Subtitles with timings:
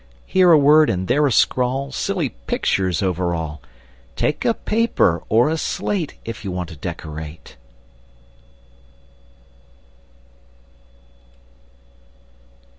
[0.25, 3.61] Here a word, and there a scrawl, Silly pictures over all!
[4.15, 7.55] Take a paper, or a slate, If you want to decorate!